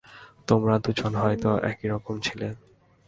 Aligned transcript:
তোমরা 0.47 0.75
দুজন 0.77 1.13
হয়তো 1.15 1.49
একই 1.63 1.87
রকম 1.87 2.15
ছিলে। 2.19 2.47